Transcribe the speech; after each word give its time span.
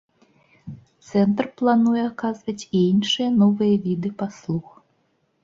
Цэнтр 1.09 1.49
плануе 1.61 2.01
аказваць 2.11 2.57
і 2.65 2.77
іншыя 2.93 3.29
новыя 3.41 3.79
віды 3.87 4.09
паслуг. 4.25 4.65